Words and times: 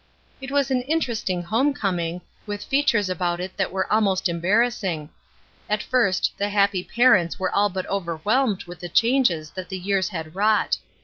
It 0.41 0.49
was 0.49 0.71
an 0.71 0.81
interesting 0.81 1.43
home 1.43 1.75
coming, 1.75 2.21
with 2.47 2.63
fea 2.63 2.81
tures 2.83 3.07
about 3.07 3.39
it 3.39 3.55
that 3.57 3.71
were 3.71 3.93
almost 3.93 4.27
embarrassing. 4.27 5.11
At 5.69 5.83
first 5.83 6.33
the 6.37 6.49
happy 6.49 6.83
parents 6.83 7.37
were 7.37 7.53
all 7.53 7.69
but 7.69 7.85
overwhelmed 7.87 8.63
with 8.63 8.79
the 8.79 8.89
changes 8.89 9.51
that 9.51 9.69
the 9.69 9.77
years 9.77 10.09
had 10.09 10.33
wrought. 10.35 10.77